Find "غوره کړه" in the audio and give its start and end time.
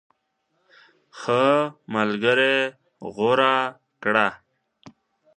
3.15-4.27